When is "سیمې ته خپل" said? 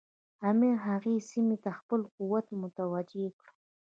1.29-2.01